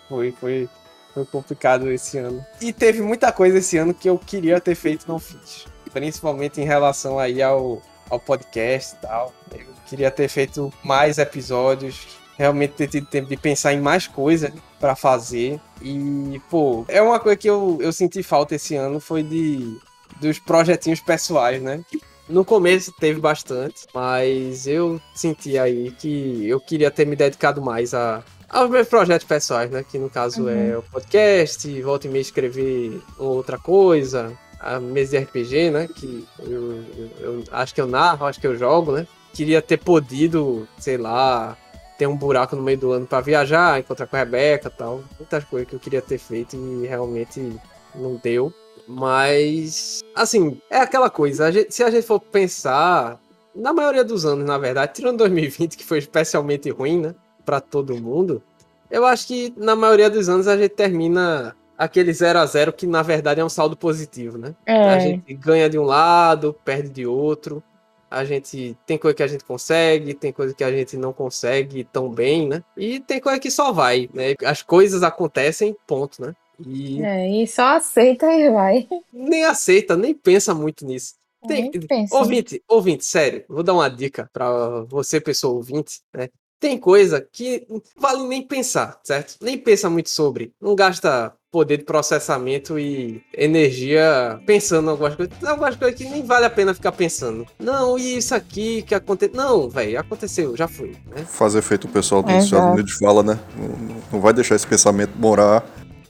[0.07, 0.69] Foi, foi,
[1.13, 2.45] foi complicado esse ano.
[2.61, 5.65] E teve muita coisa esse ano que eu queria ter feito não fiz.
[5.91, 7.81] Principalmente em relação aí ao,
[8.13, 9.33] ao podcast e tal.
[9.51, 14.51] Eu queria ter feito mais episódios, realmente ter tido tempo de pensar em mais coisas
[14.79, 15.59] pra fazer.
[15.81, 19.77] E, pô, é uma coisa que eu, eu senti falta esse ano, foi de
[20.21, 21.83] dos projetinhos pessoais, né?
[22.29, 27.93] No começo teve bastante, mas eu senti aí que eu queria ter me dedicado mais
[27.93, 29.83] a, aos meus projetos pessoais, né?
[29.83, 34.31] Que no caso é o podcast, volta e meia escrever outra coisa,
[34.63, 35.87] a mesa de RPG, né?
[35.93, 39.07] Que eu, eu- eu acho que eu narro, acho que eu jogo, né?
[39.33, 41.57] Queria ter podido, sei lá,
[41.97, 45.03] ter um buraco no meio do ano pra viajar, encontrar com a Rebeca tal.
[45.19, 47.53] Muitas coisas que eu queria ter feito e realmente
[47.95, 48.53] não deu.
[48.87, 51.45] Mas, assim, é aquela coisa.
[51.47, 53.19] a gente- se a gente for pensar,
[53.55, 57.15] na maioria dos anos, na verdade, tirando 2020, que foi especialmente ruim, né?
[57.45, 58.41] Pra todo mundo,
[58.89, 62.87] eu acho que na maioria dos anos a gente termina aquele 0 a 0 que
[62.87, 64.55] na verdade é um saldo positivo, né?
[64.81, 67.63] A É, gente ganha de um lado, perde de outro.
[68.09, 71.83] A gente tem coisa que a gente consegue, tem coisa que a gente não consegue
[71.85, 72.63] tão bem, né?
[72.77, 74.35] E tem coisa que só vai, né?
[74.45, 76.35] As coisas acontecem, ponto, né?
[76.59, 78.87] E é, e só aceita e vai.
[79.11, 81.15] nem aceita, nem pensa muito nisso.
[81.45, 82.15] Tem, Nem pensa.
[82.17, 86.29] ouvinte, ouvinte, sério, vou dar uma dica pra você, pessoa ouvinte, né?
[86.63, 89.35] Tem coisa que não vale nem pensar, certo?
[89.41, 90.53] Nem pensa muito sobre.
[90.61, 95.37] Não gasta poder de processamento e energia pensando em algumas coisas.
[95.37, 97.45] Tem algumas coisas que nem vale a pena ficar pensando.
[97.59, 99.35] Não, e isso aqui que aconteceu.
[99.35, 101.25] Não, velho, aconteceu, já foi, né?
[101.25, 102.45] Fazer feito o pessoal dos Exato.
[102.45, 103.37] Estados Unidos fala, né?
[103.57, 105.65] Não, não vai deixar esse pensamento morar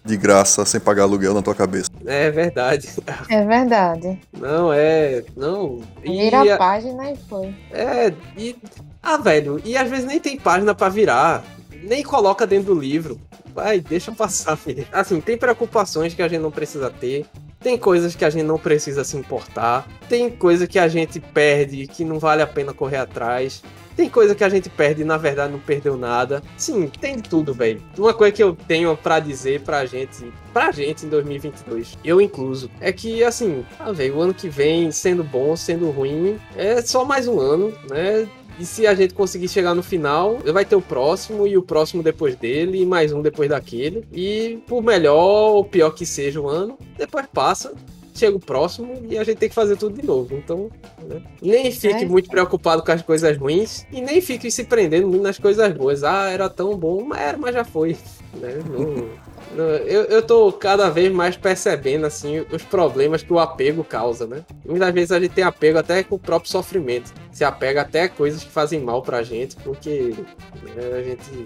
[0.06, 1.90] de graça sem pagar aluguel na tua cabeça.
[2.06, 2.90] É verdade.
[3.28, 4.22] É verdade.
[4.38, 5.24] Não, é.
[5.36, 5.82] Não.
[6.04, 7.56] E Vira a- a página e foi.
[7.72, 8.56] É, e.
[9.06, 11.44] Ah, velho, e às vezes nem tem página pra virar.
[11.84, 13.20] Nem coloca dentro do livro.
[13.54, 14.88] Vai, deixa passar, filho.
[14.94, 17.26] Assim, tem preocupações que a gente não precisa ter.
[17.60, 19.86] Tem coisas que a gente não precisa se importar.
[20.08, 23.62] Tem coisa que a gente perde que não vale a pena correr atrás.
[23.96, 26.42] Tem coisa que a gente perde e na verdade não perdeu nada.
[26.58, 27.82] Sim, tem tudo, velho.
[27.98, 32.72] Uma coisa que eu tenho pra dizer pra gente, pra gente em 2022, eu incluso,
[32.82, 37.06] é que assim, ah, velho, o ano que vem, sendo bom, sendo ruim, é só
[37.06, 38.28] mais um ano, né?
[38.60, 42.04] E se a gente conseguir chegar no final, vai ter o próximo e o próximo
[42.04, 44.06] depois dele e mais um depois daquele.
[44.14, 47.74] E por melhor ou pior que seja o ano, depois passa,
[48.14, 50.36] chega o próximo e a gente tem que fazer tudo de novo.
[50.36, 50.70] Então,
[51.02, 51.22] né?
[51.42, 52.08] nem fique É.
[52.08, 56.04] muito preocupado com as coisas ruins e nem fique se prendendo muito nas coisas boas.
[56.04, 57.98] Ah, era tão bom, mas era, mas já foi.
[58.36, 58.60] Né?
[59.56, 64.26] Não, eu, eu tô cada vez mais percebendo assim os problemas que o apego causa,
[64.26, 64.44] né?
[64.66, 67.14] Muitas vezes a gente tem apego até com o próprio sofrimento.
[67.32, 70.16] Se apega até a coisas que fazem mal pra gente, porque
[70.76, 71.46] né, a gente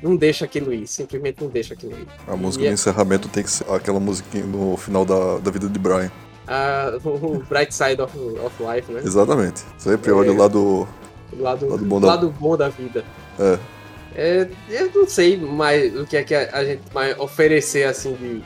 [0.00, 2.06] não deixa aquilo ir, simplesmente não deixa aquilo ir.
[2.28, 5.50] A música E de é- encerramento tem que ser aquela musiquinha no final da, da
[5.50, 6.10] vida de Brian.
[6.46, 9.00] Ah, o Bright Side of, of Life, né?
[9.04, 9.64] Exatamente.
[9.76, 10.14] Sempre É.
[10.14, 10.88] olha o lado.
[11.30, 13.04] O lado, Lado bom da- lado bom da vida.
[13.38, 13.58] É.
[14.14, 18.14] É, eu não sei mais o que é que a, a gente vai oferecer assim
[18.14, 18.42] de,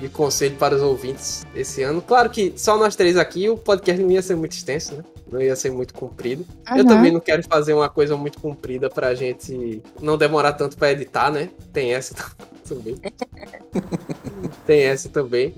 [0.00, 2.00] de conselho para os ouvintes esse ano.
[2.02, 5.04] Claro que só nós três aqui o podcast não ia ser muito extenso, né?
[5.30, 6.46] Não ia ser muito comprido.
[6.70, 6.86] Eu Uhum.
[6.86, 11.30] também não quero fazer uma coisa muito comprida pra gente não demorar tanto pra editar,
[11.30, 11.50] né?
[11.72, 12.14] Tem essa
[12.68, 12.96] também.
[14.66, 15.54] Tem essa também.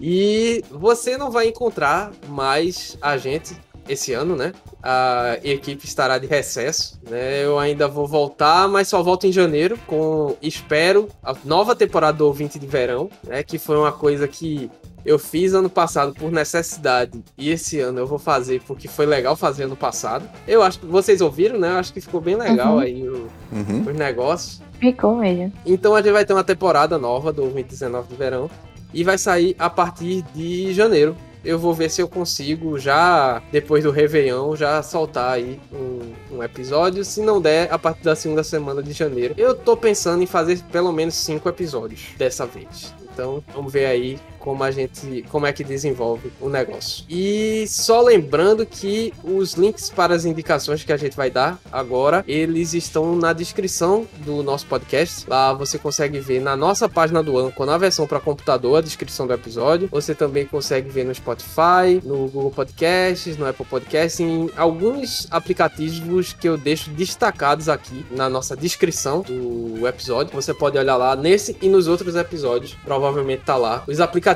[0.00, 3.56] E você não vai encontrar mais a gente
[3.88, 4.52] esse ano, né?
[4.82, 7.44] A equipe estará de recesso, né?
[7.44, 12.26] Eu ainda vou voltar, mas só volto em janeiro com, espero, a nova temporada do
[12.26, 13.42] Ouvinte de Verão, né?
[13.42, 14.70] Que foi uma coisa que
[15.04, 19.36] eu fiz ano passado por necessidade e esse ano eu vou fazer porque foi legal
[19.36, 20.26] fazer ano passado.
[20.48, 21.68] Eu acho que vocês ouviram, né?
[21.72, 22.78] Eu acho que ficou bem legal Uhum.
[22.80, 23.84] aí o- Uhum.
[23.86, 24.62] os negócios.
[24.80, 25.52] Ficou mesmo.
[25.66, 28.50] Então a gente vai ter uma temporada nova do 2019 de verão
[28.94, 31.14] e vai sair a partir de janeiro.
[31.44, 36.42] Eu vou ver se eu consigo já, depois do Réveillon, já soltar aí um, um
[36.42, 37.04] episódio.
[37.04, 39.34] Se não der, a partir da segunda semana de janeiro.
[39.36, 42.94] Eu tô pensando em fazer pelo menos cinco episódios dessa vez.
[43.12, 47.06] Então vamos ver aí como a gente, como é que desenvolve o negócio.
[47.08, 52.22] E só lembrando que os links para as indicações que a gente vai dar agora,
[52.28, 55.24] eles estão na descrição do nosso podcast.
[55.26, 59.26] Lá você consegue ver na nossa página do Anchor, na versão para computador, a descrição
[59.26, 59.88] do episódio.
[59.90, 66.34] Você também consegue ver no Spotify, no Google Podcasts, no Apple Podcasts, em alguns aplicativos
[66.34, 70.34] que eu deixo destacados aqui na nossa descrição do episódio.
[70.34, 72.74] Você pode olhar lá nesse e nos outros episódios.
[72.84, 73.82] Provavelmente tá lá.
[73.86, 74.33] Os aplicativos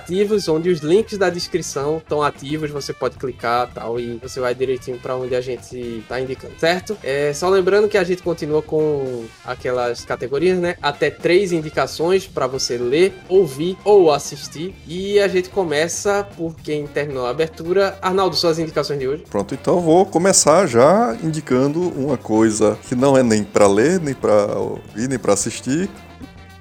[0.49, 4.99] onde os links da descrição estão ativos, você pode clicar tal e você vai direitinho
[4.99, 6.97] para onde a gente tá indicando, certo?
[7.03, 10.77] É só lembrando que a gente continua com aquelas categorias, né?
[10.83, 14.75] Até três indicações para você ler, ouvir ou assistir.
[14.87, 17.99] E a gente começa por quem terminou a abertura.
[18.01, 19.25] Arnaldo, suas indicações de hoje.
[19.29, 24.15] Pronto, então vou começar já indicando uma coisa que não é nem pra ler, nem
[24.15, 25.89] pra ouvir, nem pra assistir.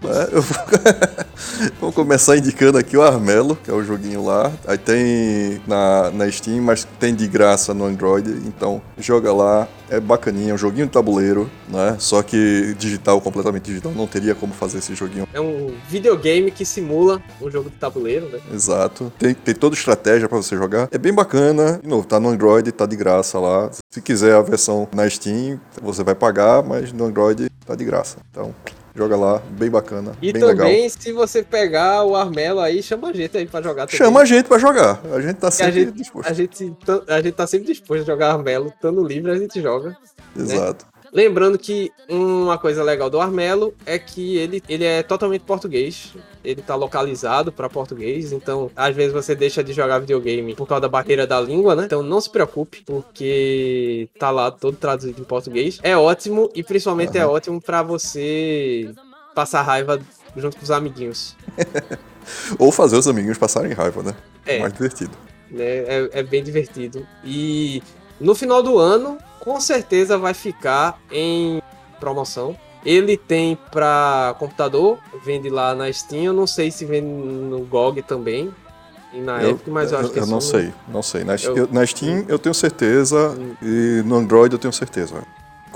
[0.02, 0.28] Né?
[0.32, 0.42] Eu
[1.80, 1.92] vou...
[1.92, 4.52] começar indicando aqui o Armelo, que é o joguinho lá.
[4.66, 9.68] Aí tem na, na Steam, mas tem de graça no Android, então joga lá.
[9.90, 11.96] É bacaninha, é um joguinho de tabuleiro, né?
[11.98, 16.66] Só que digital, completamente digital, não teria como fazer esse joguinho É um videogame que
[16.66, 18.40] simula um jogo de tabuleiro, né?
[18.54, 19.14] Exato.
[19.18, 20.90] Tem, tem toda estratégia pra você jogar.
[20.92, 21.80] É bem bacana.
[21.82, 23.72] De novo, tá no Android, tá de graça lá.
[23.90, 28.18] Se quiser a versão na Steam, você vai pagar, mas no Android tá de graça.
[28.30, 28.54] Então,
[28.98, 30.90] joga lá, bem bacana, E bem também, legal.
[31.00, 33.98] se você pegar o Armelo aí, chama a gente aí pra jogar também.
[33.98, 35.00] Chama a gente pra jogar.
[35.14, 36.30] A gente tá Que a sempre gente, disposto.
[36.30, 39.62] a, gente, tá- a gente tá sempre disposto a jogar Armelo, estando livre a gente
[39.62, 39.96] joga.
[40.36, 40.86] Exato.
[41.14, 46.14] Lembrando que uma coisa legal do Armelo é que ele, ele é totalmente português.
[46.48, 50.84] Ele tá localizado para português, então às vezes você deixa de jogar videogame por causa
[50.84, 51.84] da barreira da língua, né?
[51.84, 55.78] Então não se preocupe, porque tá lá todo traduzido em português.
[55.84, 57.32] É ótimo e principalmente é Aham.
[57.32, 58.90] ótimo para você
[59.36, 60.00] passar raiva
[60.38, 61.36] junto com os amiguinhos.
[62.58, 64.16] Ou fazer os amiguinhos passarem raiva, né?
[64.46, 64.60] É.
[64.60, 65.12] Mais divertido.
[65.52, 65.66] né?
[65.66, 67.06] É, é bem divertido.
[67.26, 67.84] E
[68.22, 71.62] no final do ano, com certeza vai ficar em
[72.00, 72.56] promoção.
[72.88, 76.24] Ele tem para computador, vende lá na Steam.
[76.24, 78.50] Eu não sei se vende no GOG também.
[79.14, 81.24] E na Eu, Epic, mas eu acho que é não sei, não sei.
[81.26, 85.16] Na, Eu- eu- na Steam eu tenho certeza e no Android eu tenho certeza.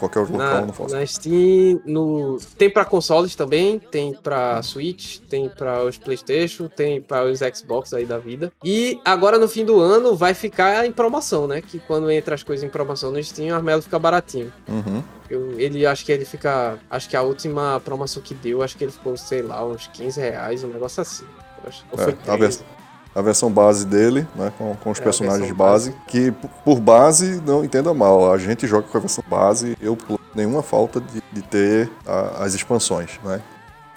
[0.01, 0.95] Qualquer outro local Na, eu não faço.
[0.95, 2.39] na Steam, no...
[2.57, 7.93] tem para consoles também, tem para Switch, tem para os PlayStation, tem para os Xbox
[7.93, 8.51] aí da vida.
[8.63, 11.61] E agora no fim do ano vai ficar em promoção, né?
[11.61, 14.51] Que quando entra as coisas em promoção no Steam, o Armelo fica baratinho.
[14.67, 15.03] Uhum.
[15.29, 16.79] Eu- ele acho que ele fica.
[16.89, 20.19] Acho que a última promoção que deu, acho que ele ficou, sei lá, uns 15
[20.19, 21.25] reais, um negócio assim.
[21.63, 22.39] Eu acho- É, foi a 13.
[22.39, 22.63] vers-
[23.13, 26.31] A versão base dele, né, com, com os É, personagens de versão base, que
[26.63, 30.63] por base, não entenda mal, a gente joga com a versão base, eu por nenhuma
[30.63, 33.41] falta de, de ter a- as expansões, né?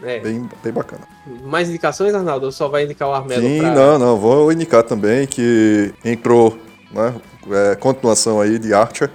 [0.03, 0.19] É.
[0.19, 1.03] Bem, bem bacana.
[1.45, 2.47] Mais indicações, Arnaldo?
[2.47, 3.71] Ou só vai indicar o Armelo Sim, pra...
[3.75, 6.59] não, não, vou indicar também que entrou,
[6.91, 7.15] né,
[7.51, 9.11] é, continuação aí de Archer,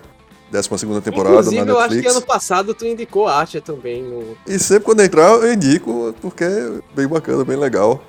[0.51, 2.15] 12ª temporada Inclusive, na eu acho que Netflix.
[2.17, 4.37] ano passado tu indicou Archer também no.
[4.47, 8.01] E sempre quando entrar eu indico, porque é bem bacana, bem legal.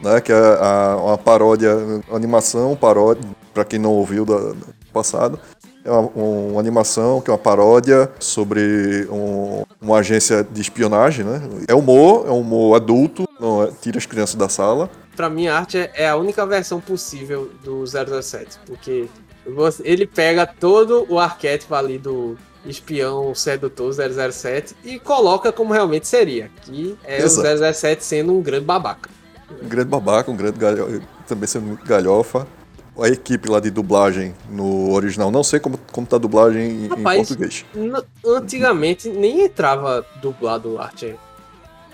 [0.00, 0.20] Né?
[0.20, 1.74] Que é a- uma paródia,
[2.08, 3.22] uma animação, paródia,
[3.54, 5.38] pra quem não ouviu do, do passado.
[5.84, 11.40] é uma, uma animação que é uma paródia sobre um, uma agência de espionagem, né?
[11.68, 14.90] É humor, é um humor adulto, não é, tira as crianças da sala.
[15.14, 19.08] Pra mim, a arte é- é a única versão possível do 007, porque
[19.84, 26.50] ele pega todo o arquétipo ali do espião sedutor 007 e coloca como realmente seria,
[26.62, 27.46] que é Exato.
[27.46, 29.08] o 007 sendo um grande babaca.
[29.62, 31.02] Um grande babaca, um grande galho...
[31.26, 32.46] também sendo muito galhofa.
[32.98, 36.84] A equipe lá de dublagem no original, não sei como, como tá a dublagem em,
[36.86, 37.64] em Rapaz, português.
[37.74, 41.14] N- Antigamente nem entrava dublado arte.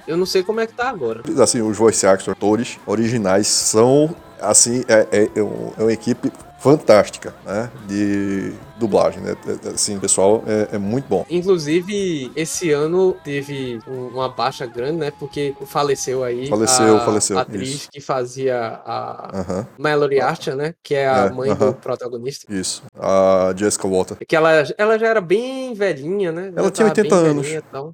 [0.07, 1.23] Eu não sei como é que tá agora.
[1.43, 6.33] Assim, os voice actors, atores originais são, assim, é, é, é um- é uma equipe
[6.63, 7.69] fantástica, né?
[7.89, 9.35] De dublagem, né?
[9.47, 11.27] É- é- Assim, pessoal, é, é muito bom.
[11.29, 15.11] Inclusive, esse ano teve um- uma baixa grande, né?
[15.19, 17.89] Porque faleceu aí Faleceu, a faleceu, atriz isso.
[17.91, 20.75] que fazia a Aham, Mallory Archer, né?
[20.83, 21.71] Que é a É, mãe aham.
[21.71, 22.53] do protagonista.
[22.53, 22.83] isso.
[22.97, 24.17] A Jessica Walter.
[24.27, 26.53] Que ela, ela já era bem velhinha, né?
[26.55, 27.43] Ela Já tinha tava 80 bem anos.
[27.47, 27.93] velhinha e tal.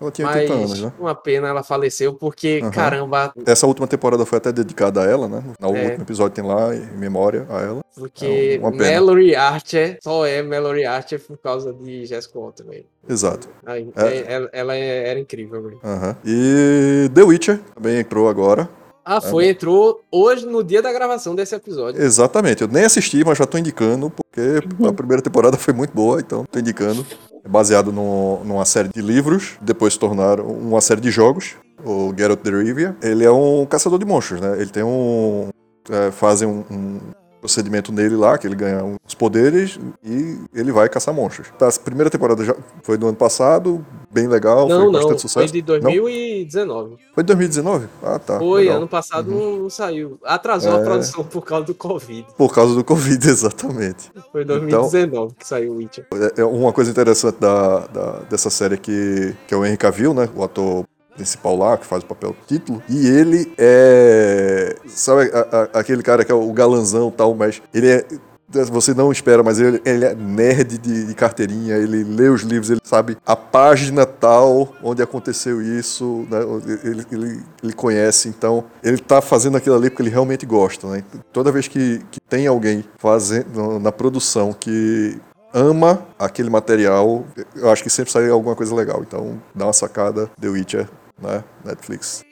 [0.00, 0.92] Ela tinha Mas 80 anos, né?
[0.98, 2.70] uma pena ela faleceu, porque, Aham.
[2.70, 5.42] caramba, Essa última temporada foi até dedicada a ela, né?
[5.60, 5.84] No É.
[5.84, 7.80] último episódio tem lá, em memória a ela.
[7.94, 8.94] porque É.
[8.98, 12.86] Mallory Archer só é Mallory Archer por causa de Jessica Walter, velho.
[13.08, 13.48] Exato.
[13.66, 14.06] Aí, É.
[14.06, 15.80] é- ela, ela é- era incrível, velho.
[15.84, 16.16] Aham.
[16.24, 18.68] E The Witcher também entrou agora.
[19.04, 22.00] Ah, foi, entrou hoje no dia da gravação desse episódio.
[22.00, 22.62] Exatamente.
[22.62, 26.44] Eu nem assisti, mas já tô indicando, porque a primeira temporada foi muito boa, então
[26.44, 27.04] tô indicando.
[27.44, 32.12] É baseado no- numa série de livros, depois se tornaram uma série de jogos, o
[32.16, 32.96] Geralt de Rivia.
[33.02, 34.60] Ele é um caçador de monstros, né?
[34.60, 35.48] Ele tem um...
[35.90, 36.98] é, fazem um, um
[37.40, 41.48] procedimento nele lá, que ele ganha uns poderes e ele vai caçar monstros.
[41.58, 45.10] Tá, a primeira temporada já foi do ano passado, bem legal, Não, foi não, bastante
[45.12, 45.52] foi sucesso.
[45.52, 46.96] de 2019.
[47.14, 47.86] Foi de 2019?
[48.02, 48.38] Ah, tá.
[48.38, 48.76] Foi, legal.
[48.78, 50.18] ano passado não, não saiu.
[50.24, 50.84] Atrasou a É.
[50.84, 52.26] produção por causa do Covid.
[52.36, 54.10] Por causa do Covid, exatamente.
[54.32, 56.06] Foi 2019 que saiu o Witcher.
[56.36, 60.14] É é uma coisa interessante da, da- dessa série que, que é o Henry Cavill,
[60.14, 60.28] né?
[60.34, 60.84] O ator
[61.20, 62.82] principal lá, que faz o papel título.
[62.88, 64.74] E ele é.
[64.88, 68.04] Sabe a- a- aquele cara que é o galanzão tal, mas ele é.
[68.72, 72.68] Você não espera, mas ele, ele é nerd de, de carteirinha, ele lê os livros,
[72.68, 76.38] ele sabe a página tal onde aconteceu isso, né?
[76.82, 80.88] ele, ele, ele conhece, então ele tá fazendo aquilo ali porque ele realmente gosta.
[80.88, 81.04] Né?
[81.32, 85.16] Toda vez que, que tem alguém fazendo na produção que
[85.54, 89.00] ama aquele material, eu acho que sempre sai alguma coisa legal.
[89.06, 90.88] Então, dá uma sacada, The Witcher,
[91.20, 91.44] né?
[91.64, 92.24] Netflix.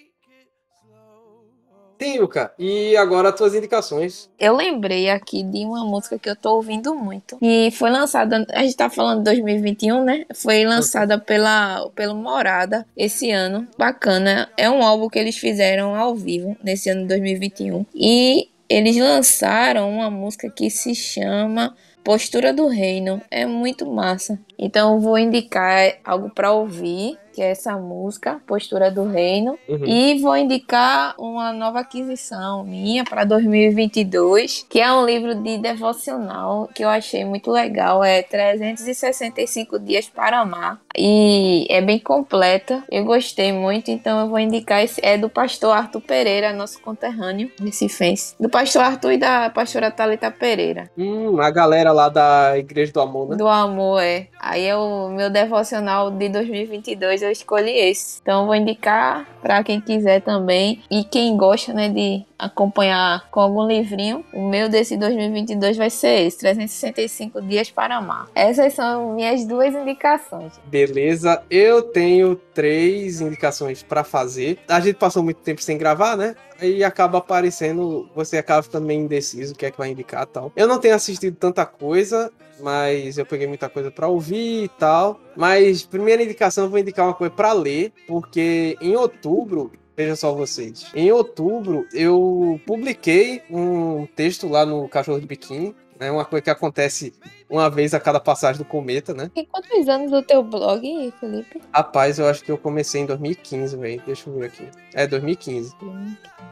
[1.98, 2.53] Tem, Yuka.
[2.57, 4.31] E agora as tuas indicações.
[4.38, 7.37] Eu lembrei aqui de uma música que eu tô ouvindo muito.
[7.42, 10.24] E foi lançada, a gente tá falando de 2021, né?
[10.33, 13.66] Foi lançada pela, pelo Morada esse ano.
[13.77, 14.48] Bacana.
[14.57, 17.85] É um álbum que eles fizeram ao vivo nesse ano de 2021.
[17.92, 21.74] E eles lançaram uma música que se chama
[22.05, 23.20] Postura do Reino.
[23.29, 24.38] É muito massa.
[24.59, 29.57] Então eu vou indicar algo pra ouvir, que é essa música, Postura do Reino.
[29.68, 29.85] Uhum.
[29.87, 36.68] E vou indicar uma nova aquisição minha para 2022, que é um livro de devocional
[36.75, 38.03] que eu achei muito legal.
[38.03, 40.81] É 365 Dias para Amar.
[40.97, 42.83] E é bem completa.
[42.90, 45.01] Eu gostei muito, então eu vou indicar esse.
[45.05, 48.35] É do pastor Arthur Pereira, nosso conterrâneo, recifense.
[48.40, 50.90] Do pastor Arthur e da pastora Thalita Pereira.
[50.99, 53.37] Hum, a galera lá da Igreja do Amor, né?
[53.37, 54.27] Do amor, é.
[54.48, 58.18] Aí é o meu devocional de 2022, eu escolhi esse.
[58.22, 60.82] Então vou indicar para quem quiser também.
[60.90, 66.26] E quem gosta, né, de acompanhar com algum livrinho, o meu desse 2022 vai ser
[66.26, 68.26] esse, 365 dias para amar.
[68.34, 70.54] Essas são minhas duas indicações.
[70.64, 74.58] Beleza, eu tenho três indicações pra fazer.
[74.66, 76.34] A gente passou muito tempo sem gravar, né?
[76.58, 80.52] Aí acaba aparecendo, você acaba meio indeciso o que é que vai indicar e tal.
[80.56, 85.20] Eu não tenho assistido tanta coisa, mas eu peguei muita coisa pra ouvir e tal.
[85.37, 90.87] Mas primeira indicação vou indicar uma coisa pra ler, porque em outubro Veja só vocês.
[90.94, 95.74] Em outubro, eu publiquei um texto lá no Cachorro de Biquíni.
[96.00, 97.12] É uma coisa que acontece
[97.50, 99.30] uma vez a cada passagem do cometa, né?
[99.34, 101.61] Tem quantos anos o teu blog, Felipe?
[101.72, 104.02] Rapaz, eu acho que eu comecei em 2015, velho.
[104.06, 104.68] Deixa eu ver aqui.
[104.94, 105.74] É, 2015.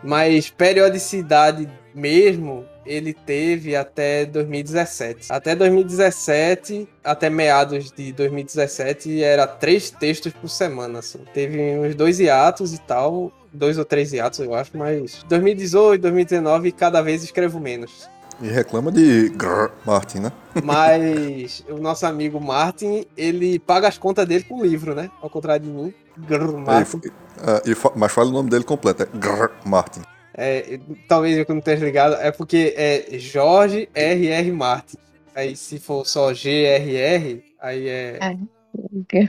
[0.02, 5.32] Mas periodicidade mesmo, ele teve até 2017.
[5.32, 11.20] Até 2017, até meados de 2017, era três textos por semana, assim.
[11.32, 13.32] Teve uns dois hiatos e tal.
[13.52, 18.06] Dois ou três hiatos, eu acho, mas 2018, 2019, cada vez escrevo menos.
[18.40, 20.32] E reclama de grrr, Martin, né?
[20.62, 25.10] Mas o nosso amigo Martin, ele paga as contas dele com livro, né?
[25.22, 25.94] Ao contrário de mim.
[26.18, 27.00] Grrr, Aí, Martin.
[27.38, 30.02] ah, e fa- mas fala o nome dele completo, é grrr, Martin.
[30.34, 34.52] É, talvez eu não tenha ligado, é porque é Jorge R.R.
[34.52, 34.98] Martin.
[35.34, 38.18] Aí se for só GRR, aí é.
[38.20, 39.28] É.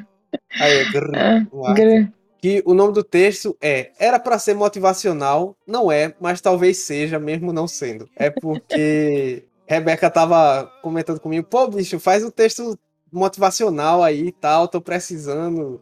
[0.60, 1.74] Aí é grr, Ah, no ar.
[1.76, 2.08] Gr-
[2.39, 7.19] Que o nome do texto é Era pra ser motivacional, não é, mas talvez seja,
[7.19, 8.08] mesmo não sendo.
[8.15, 12.78] É porque Rebeca tava comentando comigo, pô, bicho, faz um texto
[13.12, 15.82] motivacional aí e tal, tô precisando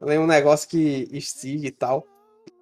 [0.00, 2.06] ler um negócio que instigue e tal.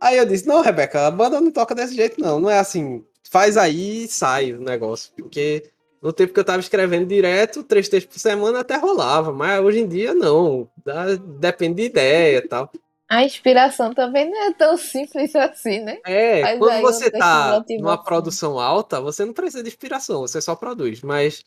[0.01, 2.39] Aí eu disse, não, Rebeca, a banda não toca desse jeito, não.
[2.39, 5.13] Não é assim, faz aí e sai o negócio.
[5.17, 5.71] Porque
[6.03, 9.81] no tempo que eu tava escrevendo direto, três textos por semana até rolava, mas hoje
[9.81, 10.69] em dia não.
[10.85, 12.71] Dá- depende de ideia e tal.
[13.09, 15.99] A inspiração também não é tão simples assim, né?
[16.05, 20.41] É, Faz quando um você tá numa produção alta, você não precisa de inspiração, você
[20.43, 21.01] só produz.
[21.01, 21.43] Mas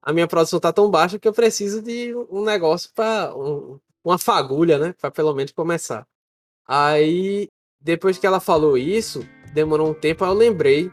[0.00, 3.32] a minha produção tá tão baixa que eu preciso de um negócio para
[4.02, 4.94] uma fagulha, né?
[4.98, 6.06] Pra pelo menos começar.
[6.66, 7.48] Aí,
[7.78, 10.90] depois que ela falou isso, demorou um tempo, aí eu lembrei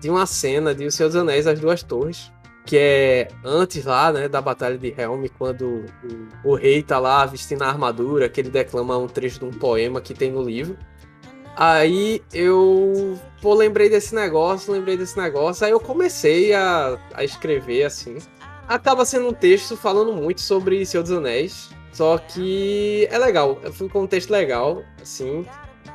[0.00, 2.30] de uma cena de O Senhor dos Anéis, As Duas Torres,
[2.64, 5.84] que é antes lá, né, da Batalha de Helm, quando
[6.44, 9.50] o, o rei tá lá vestindo a armadura, que ele declama um trecho de um
[9.50, 10.76] poema que tem no livro.
[11.56, 17.84] Aí eu, pô, lembrei desse negócio, lembrei desse negócio, aí eu comecei a, a escrever
[17.84, 18.16] assim.
[18.66, 24.00] Acaba sendo um texto falando muito sobre Senhor dos Anéis, só que é legal, foi
[24.00, 25.44] um texto legal, assim.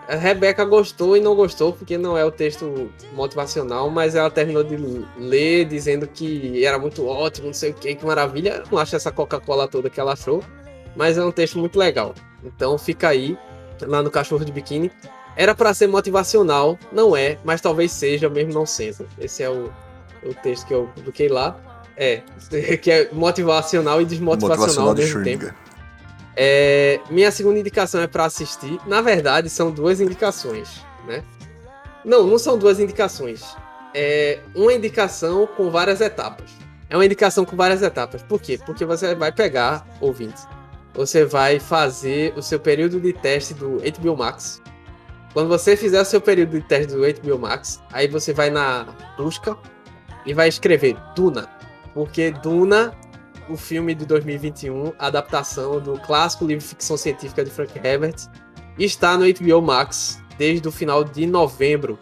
[0.08, 4.64] A Rebeca gostou e não gostou, porque não é o texto motivacional, mas ela terminou
[4.64, 4.78] de
[5.18, 8.64] ler dizendo que era muito ótimo, não sei o que, que maravilha.
[8.64, 10.41] Eu não acho essa Coca-Cola toda que ela achou,
[10.95, 12.16] mas é um texto muito legal.
[12.41, 13.38] Então fica aí,
[13.82, 14.89] lá no Cachorro de Biquíni.
[15.36, 19.05] Era pra ser motivacional, não é, mas talvez seja, mesmo não sendo.
[19.20, 19.72] Esse é o,
[20.24, 21.84] o texto que eu publiquei lá.
[21.97, 22.22] É,
[22.82, 25.53] que é motivacional e desmotivacional ao de mesmo tempo.
[26.40, 28.80] É, minha segunda indicação é para assistir.
[28.86, 31.24] Na verdade, são duas indicações, né?
[32.06, 33.44] Não, não são duas indicações.
[33.92, 36.52] É uma indicação com várias etapas.
[36.92, 38.22] É uma indicação com várias etapas.
[38.22, 38.60] Por quê?
[38.64, 40.40] Porque você vai pegar, ouvinte,
[40.94, 44.62] você vai fazer o seu período de teste do HBO Max.
[45.34, 48.86] Quando você fizer o seu período de teste do HBO Max, aí você vai na
[49.18, 49.58] busca
[50.24, 51.50] e vai escrever Duna.
[51.96, 52.94] Porque Duna
[53.50, 58.16] o filme de 2021, a adaptação do clássico livro de ficção científica de Frank Herbert,
[58.78, 61.98] está no HBO Max desde o final de novembro.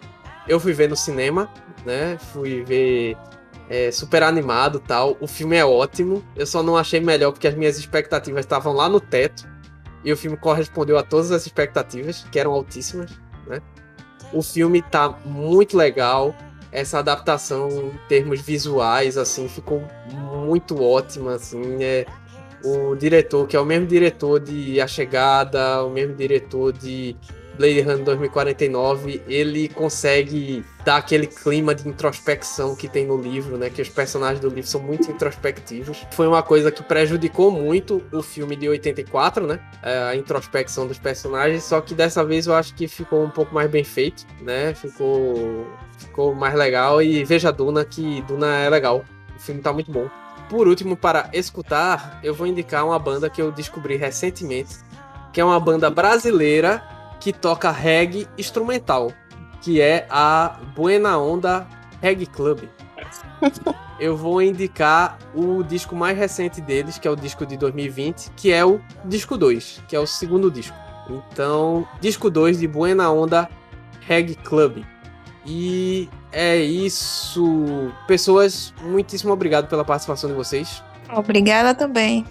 [0.47, 1.49] Eu fui ver no cinema,
[1.85, 2.17] né?
[2.33, 3.17] Fui ver
[3.69, 5.17] é, super animado tal.
[5.19, 6.23] O filme é ótimo.
[6.35, 9.47] Eu só não achei melhor porque as minhas expectativas estavam lá no teto.
[10.03, 13.09] E o filme correspondeu a todas as expectativas, que eram altíssimas,
[13.47, 13.59] né?
[14.31, 16.35] O filme tá muito legal
[16.75, 19.81] essa adaptação em termos visuais, assim, ficou
[20.45, 22.05] muito ótima, assim, é
[22.63, 27.15] o diretor, que é o mesmo diretor de A Chegada, o mesmo diretor de
[27.57, 33.69] Blade Runner 2049, ele consegue dar aquele clima de introspecção que tem no livro, né,
[33.69, 36.05] que os personagens do livro são muito introspectivos.
[36.11, 41.63] Foi uma coisa que prejudicou muito o filme de 84, né, a introspecção dos personagens,
[41.63, 45.67] só que dessa vez eu acho que ficou um pouco mais bem feito, né, ficou
[45.97, 49.05] ficou mais legal e veja Duna que Duna é legal.
[49.35, 50.09] O filme tá muito bom.
[50.49, 54.75] Por último, para escutar, eu vou indicar uma banda que eu descobri recentemente,
[55.33, 56.83] que é uma banda brasileira
[57.19, 59.11] que toca reggae instrumental,
[59.61, 61.67] que é a Buena Onda
[62.01, 62.63] Reggae Club.
[63.99, 68.51] Eu vou indicar o disco mais recente deles, que é o disco de 2020, que
[68.51, 70.75] é o disco 2, que é o segundo disco.
[71.09, 73.49] Então, disco 2 de Buena Onda
[74.01, 74.83] Reggae Club.
[75.45, 77.91] E é isso.
[78.07, 80.83] Pessoas, muitíssimo obrigado pela participação de vocês.
[81.13, 82.25] Obrigada também.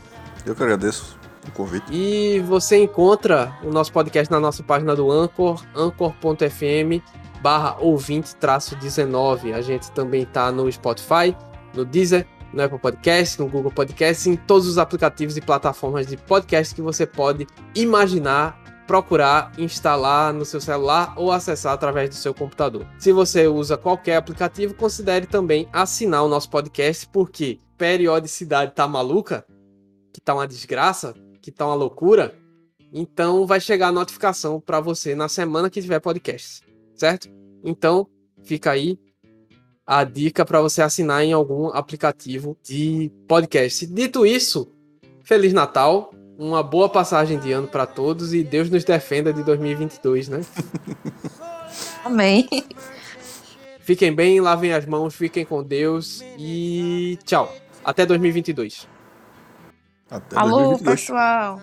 [0.44, 1.16] Eu que agradeço
[1.52, 1.86] convite.
[1.92, 7.02] E você encontra o nosso podcast na nossa página do Anchor, anchor.fm
[7.42, 9.52] barra ouvinte traço 19.
[9.52, 11.36] A gente também tá no Spotify,
[11.74, 16.16] no Deezer, no Apple Podcast, no Google Podcast, em todos os aplicativos e plataformas de
[16.16, 22.34] podcast que você pode imaginar procurar instalar no seu celular ou acessar através do seu
[22.34, 22.86] computador.
[22.98, 29.44] Se você usa qualquer aplicativo, considere também assinar o nosso podcast, porque periodicidade tá maluca,
[30.12, 31.14] que tá uma desgraça,
[31.44, 32.34] que tá uma loucura,
[32.90, 36.62] então vai chegar a notificação para você na semana que tiver podcast,
[36.94, 37.28] certo?
[37.62, 38.08] Então,
[38.42, 38.98] fica aí
[39.86, 43.86] a dica para você assinar em algum aplicativo de podcast.
[43.86, 44.72] Dito isso,
[45.22, 50.30] Feliz Natal, uma boa passagem de ano para todos e Deus nos defenda de 2022,
[50.30, 50.40] né?
[52.02, 52.48] Amém.
[53.80, 57.54] Fiquem bem, lavem as mãos, fiquem com Deus e tchau.
[57.84, 58.93] Até 2022.
[60.14, 61.00] Até Alô, 2022.
[61.00, 61.60] pessoal.